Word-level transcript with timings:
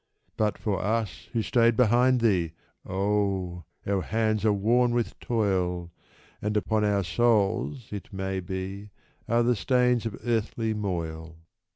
But 0.35 0.57
for 0.57 0.81
us 0.83 1.29
who 1.31 1.43
stayed 1.43 1.77
behind 1.77 2.21
thee— 2.21 2.53
oh! 2.89 3.65
our 3.85 4.01
hands 4.01 4.43
are 4.45 4.51
worn 4.51 4.95
with 4.95 5.19
toil, 5.19 5.91
And 6.41 6.57
upon 6.57 6.83
our 6.83 7.03
souls, 7.03 7.89
it 7.91 8.11
may 8.11 8.39
be, 8.39 8.89
are 9.29 9.43
the 9.43 9.55
stains 9.55 10.07
of 10.07 10.17
earthly 10.25 10.73
moil. 10.73 11.35